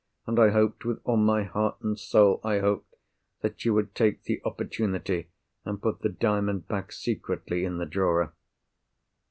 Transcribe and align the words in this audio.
And 0.25 0.39
I 0.39 0.49
hoped—with 0.49 0.99
all 1.03 1.15
my 1.15 1.43
heart 1.43 1.77
and 1.83 1.95
soul 1.99 2.41
I 2.43 2.57
hoped!—that 2.57 3.65
you 3.65 3.75
would 3.75 3.93
take 3.93 4.23
the 4.23 4.41
opportunity, 4.43 5.29
and 5.63 5.79
put 5.79 5.99
the 6.01 6.09
Diamond 6.09 6.67
back 6.67 6.91
secretly 6.91 7.65
in 7.65 7.77
the 7.77 7.85
drawer." 7.85 8.33